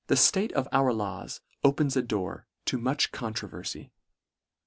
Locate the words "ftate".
0.15-0.51